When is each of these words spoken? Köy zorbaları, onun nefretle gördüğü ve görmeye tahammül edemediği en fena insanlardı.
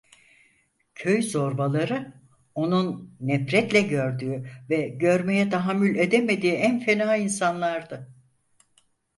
Köy 0.95 1.21
zorbaları, 1.21 2.13
onun 2.55 3.17
nefretle 3.19 3.81
gördüğü 3.81 4.49
ve 4.69 4.87
görmeye 4.89 5.49
tahammül 5.49 5.95
edemediği 5.95 6.53
en 6.53 6.79
fena 6.79 7.15
insanlardı. 7.17 8.11